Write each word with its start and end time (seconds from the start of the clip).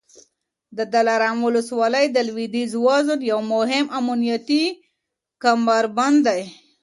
د 0.77 0.79
دلارام 0.93 1.37
ولسوالي 1.47 2.05
د 2.11 2.17
لوېدیځ 2.27 2.71
زون 3.05 3.19
یو 3.31 3.39
مهم 3.53 3.85
امنیتي 3.99 4.63
کمربند 5.43 6.19
دی 6.27 6.41